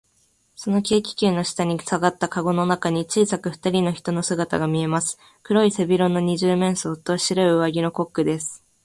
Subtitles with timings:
[0.55, 5.19] その軽気球の下にさがったかごの中に、小さくふたりの人の姿がみえます。
[5.43, 8.63] 黒い背広の二十面相と、白い上着のコックです。